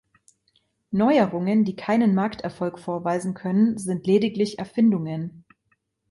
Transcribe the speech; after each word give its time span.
Neuerungen, 0.89 1.63
die 1.63 1.75
keinen 1.75 2.15
Markterfolg 2.15 2.79
vorweisen 2.79 3.35
können, 3.35 3.77
sind 3.77 4.07
lediglich 4.07 4.57
Erfindungen. 4.57 5.45